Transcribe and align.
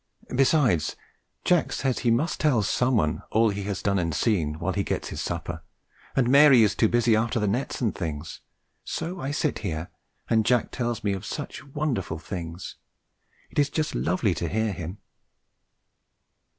Besides, 0.35 0.95
Jack 1.45 1.71
says 1.73 1.99
he 1.99 2.09
must 2.09 2.39
tell 2.39 2.63
someone 2.63 3.21
all 3.29 3.51
he 3.51 3.61
has 3.65 3.83
done 3.83 3.99
and 3.99 4.15
seen 4.15 4.55
while 4.57 4.73
he 4.73 4.81
gets 4.83 5.09
his 5.09 5.21
supper, 5.21 5.61
and 6.15 6.27
Mary 6.27 6.63
is 6.63 6.73
too 6.73 6.89
busy 6.89 7.15
after 7.15 7.39
the 7.39 7.47
nets 7.47 7.81
and 7.81 7.93
things, 7.93 8.39
so 8.83 9.19
I 9.19 9.29
sit 9.29 9.59
here, 9.59 9.91
and 10.27 10.43
Jack 10.43 10.71
tells 10.71 11.03
me 11.03 11.13
of 11.13 11.23
such 11.23 11.63
wonderful 11.63 12.17
things: 12.17 12.77
it 13.51 13.59
is 13.59 13.69
just 13.69 13.93
lovely 13.93 14.33
to 14.33 14.49
hear 14.49 14.71
him." 14.73 14.97